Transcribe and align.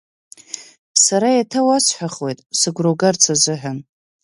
Сара 1.03 1.29
еиҭауасҳәахуеит, 1.35 2.39
сыгәра 2.59 2.89
угарц 2.93 3.23
азыҳәан. 3.33 3.77